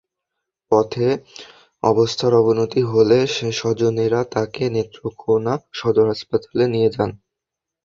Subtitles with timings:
[0.71, 1.07] পথে
[1.83, 3.17] অবস্থার অবনতি হলে
[3.59, 7.09] স্বজনেরা তাঁকে নেত্রকোনা সদর হাসপাতালে নিয়ে যান।